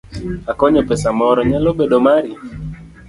[0.51, 2.31] Akwanyo pesa moro, nyalo bedo mari?